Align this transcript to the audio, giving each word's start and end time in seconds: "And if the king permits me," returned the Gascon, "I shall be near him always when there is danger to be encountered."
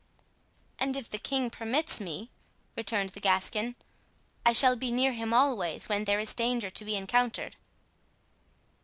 "And 0.79 0.97
if 0.97 1.11
the 1.11 1.19
king 1.19 1.51
permits 1.51 1.99
me," 2.01 2.31
returned 2.75 3.11
the 3.11 3.19
Gascon, 3.19 3.75
"I 4.43 4.51
shall 4.51 4.75
be 4.75 4.89
near 4.89 5.11
him 5.13 5.31
always 5.31 5.89
when 5.89 6.05
there 6.05 6.19
is 6.19 6.33
danger 6.33 6.71
to 6.71 6.83
be 6.83 6.95
encountered." 6.95 7.55